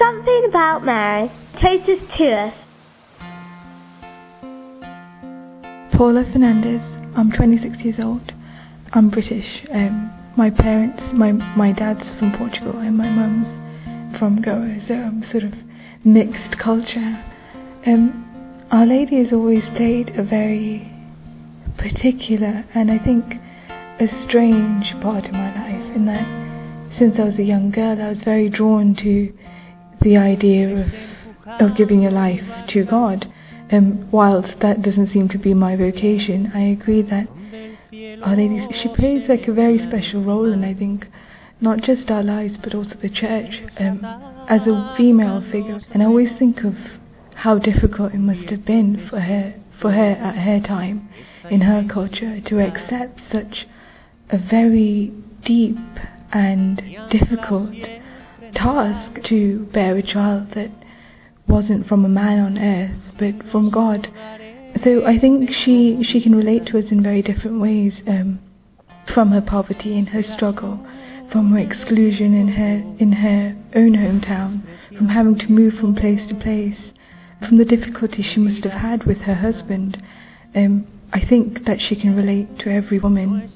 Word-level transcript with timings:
Something 0.00 0.44
about 0.48 0.82
Mary 0.82 1.30
closest 1.56 2.10
to 2.16 2.30
us. 2.30 2.54
Paula 5.92 6.24
Fernandez. 6.32 6.80
I'm 7.14 7.30
26 7.30 7.76
years 7.84 8.00
old. 8.00 8.32
I'm 8.94 9.10
British. 9.10 9.66
Um, 9.70 10.10
my 10.38 10.48
parents, 10.48 11.02
my 11.12 11.32
my 11.54 11.72
dad's 11.72 12.02
from 12.18 12.32
Portugal 12.38 12.78
and 12.78 12.96
my 12.96 13.10
mum's 13.10 14.18
from 14.18 14.40
Goa, 14.40 14.80
so 14.88 14.94
I'm 14.94 15.22
sort 15.30 15.42
of 15.44 15.52
mixed 16.02 16.56
culture. 16.56 17.22
Um, 17.84 18.24
Our 18.70 18.86
Lady 18.86 19.22
has 19.22 19.34
always 19.34 19.68
played 19.76 20.18
a 20.18 20.22
very 20.22 20.90
particular 21.76 22.64
and 22.74 22.90
I 22.90 22.96
think 22.96 23.34
a 24.00 24.08
strange 24.24 24.98
part 25.02 25.26
in 25.26 25.32
my 25.32 25.54
life 25.54 25.94
in 25.94 26.06
that 26.06 26.26
since 26.96 27.18
I 27.18 27.24
was 27.24 27.38
a 27.38 27.42
young 27.42 27.70
girl 27.70 28.00
I 28.00 28.08
was 28.08 28.22
very 28.22 28.48
drawn 28.48 28.94
to 29.04 29.30
the 30.00 30.16
idea 30.16 30.74
of 30.76 30.92
of 31.58 31.76
giving 31.76 32.02
your 32.02 32.12
life 32.12 32.44
to 32.68 32.84
God. 32.84 33.26
Um, 33.72 34.10
whilst 34.10 34.58
that 34.60 34.82
doesn't 34.82 35.12
seem 35.12 35.28
to 35.28 35.38
be 35.38 35.54
my 35.54 35.76
vocation, 35.76 36.50
I 36.54 36.70
agree 36.70 37.02
that 37.02 37.28
Our 38.22 38.36
Lady 38.36 38.66
she 38.80 38.88
plays 38.94 39.28
like 39.28 39.46
a 39.48 39.52
very 39.52 39.78
special 39.86 40.22
role 40.22 40.52
and 40.52 40.64
I 40.64 40.74
think 40.74 41.06
not 41.60 41.80
just 41.82 42.10
our 42.10 42.22
lives 42.22 42.54
but 42.62 42.74
also 42.74 42.94
the 42.94 43.08
church 43.08 43.52
um, 43.78 44.00
as 44.48 44.66
a 44.66 44.94
female 44.96 45.40
figure 45.52 45.78
and 45.92 46.02
I 46.02 46.06
always 46.06 46.32
think 46.38 46.64
of 46.64 46.74
how 47.34 47.58
difficult 47.58 48.14
it 48.14 48.18
must 48.18 48.48
have 48.50 48.64
been 48.64 49.08
for 49.08 49.20
her 49.20 49.54
for 49.80 49.90
her 49.92 50.12
at 50.12 50.36
her 50.36 50.60
time 50.60 51.08
in 51.50 51.60
her 51.62 51.84
culture 51.88 52.40
to 52.40 52.60
accept 52.60 53.20
such 53.30 53.66
a 54.30 54.38
very 54.38 55.12
deep 55.44 55.78
and 56.32 56.76
difficult 57.10 57.74
task 58.50 59.22
to 59.28 59.60
bear 59.72 59.96
a 59.96 60.02
child 60.02 60.52
that 60.54 60.70
wasn't 61.46 61.86
from 61.86 62.04
a 62.04 62.08
man 62.08 62.38
on 62.38 62.58
earth 62.58 63.14
but 63.18 63.50
from 63.50 63.70
God. 63.70 64.08
So 64.84 65.04
I 65.04 65.18
think 65.18 65.50
she 65.64 66.02
she 66.04 66.20
can 66.22 66.34
relate 66.34 66.66
to 66.66 66.78
us 66.78 66.90
in 66.90 67.02
very 67.02 67.22
different 67.22 67.60
ways 67.60 67.94
um, 68.06 68.38
from 69.12 69.32
her 69.32 69.40
poverty 69.40 69.98
and 69.98 70.08
her 70.08 70.22
struggle 70.22 70.78
from 71.32 71.52
her 71.52 71.58
exclusion 71.58 72.34
in 72.34 72.48
her 72.48 72.82
in 72.98 73.12
her 73.12 73.56
own 73.74 73.94
hometown 73.94 74.62
from 74.96 75.08
having 75.08 75.38
to 75.38 75.52
move 75.52 75.74
from 75.74 75.94
place 75.94 76.26
to 76.28 76.34
place 76.34 76.78
from 77.46 77.56
the 77.58 77.64
difficulty 77.64 78.22
she 78.22 78.40
must 78.40 78.64
have 78.64 78.80
had 78.80 79.04
with 79.04 79.18
her 79.18 79.34
husband. 79.34 80.02
Um, 80.54 80.86
I 81.12 81.24
think 81.24 81.64
that 81.64 81.80
she 81.80 81.96
can 81.96 82.14
relate 82.14 82.58
to 82.60 82.70
every 82.70 82.98
woman. 82.98 83.48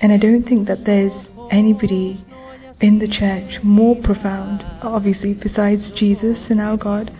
And 0.00 0.12
I 0.12 0.16
don't 0.16 0.44
think 0.44 0.68
that 0.68 0.84
there's 0.84 1.12
anybody 1.50 2.18
in 2.80 2.98
the 2.98 3.08
church 3.08 3.62
more 3.62 3.96
profound 3.96 4.62
obviously 4.82 5.34
besides 5.34 5.90
Jesus 5.92 6.38
and 6.48 6.60
our 6.60 6.76
God 6.76 7.10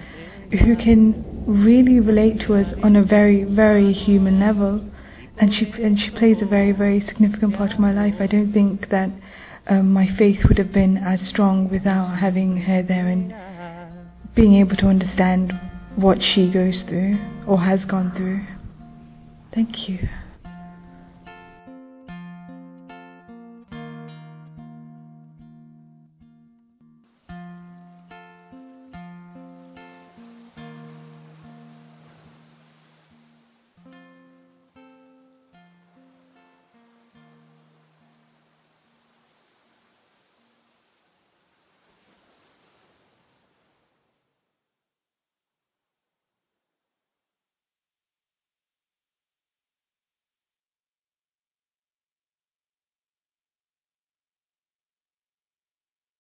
who 0.50 0.76
can 0.76 1.24
really 1.46 2.00
relate 2.00 2.40
to 2.40 2.54
us 2.54 2.66
on 2.82 2.96
a 2.96 3.02
very 3.02 3.44
very 3.44 3.92
human 3.92 4.40
level. 4.40 4.84
And 5.38 5.54
she 5.54 5.70
and 5.82 5.98
she 5.98 6.10
plays 6.10 6.42
a 6.42 6.46
very 6.46 6.72
very 6.72 7.00
significant 7.00 7.56
part 7.56 7.72
of 7.72 7.78
my 7.78 7.92
life. 7.92 8.16
I 8.20 8.26
don't 8.26 8.52
think 8.52 8.90
that 8.90 9.10
um, 9.66 9.92
my 9.92 10.06
faith 10.16 10.40
would 10.48 10.58
have 10.58 10.72
been 10.72 10.96
as 10.98 11.20
strong 11.28 11.70
without 11.70 12.18
having 12.18 12.56
her 12.58 12.82
there 12.82 13.08
and 13.08 13.34
being 14.34 14.54
able 14.54 14.76
to 14.76 14.86
understand 14.86 15.58
what 15.96 16.18
she 16.22 16.50
goes 16.50 16.82
through 16.88 17.18
or 17.46 17.60
has 17.60 17.84
gone 17.84 18.12
through. 18.16 18.46
Thank 19.52 19.88
you 19.88 20.08